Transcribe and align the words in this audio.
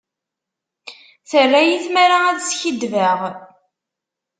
Terra-yi 1.29 1.77
tmara 1.85 2.17
ad 2.29 2.39
skiddbeɣ. 2.43 3.19